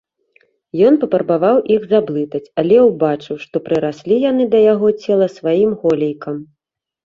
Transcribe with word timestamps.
Ён 0.87 0.95
папрабаваў 1.03 1.57
іх 1.75 1.83
заблытаць, 1.91 2.41
але 2.63 2.77
ўбачыў, 2.89 3.35
што 3.45 3.55
прыраслі 3.69 4.19
яны 4.29 4.49
да 4.57 4.65
яго 4.73 4.87
цела 5.03 5.31
сваім 5.37 5.79
голлейкам. 5.85 6.45